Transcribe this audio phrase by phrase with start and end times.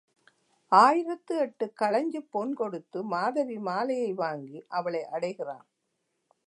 [0.71, 5.67] ஆயிரத்து எட்டுக் கழஞ்சுப் பொன் கொடுத்து மாதவி மாலையை வாங்கி அவளை அடைகிறான்.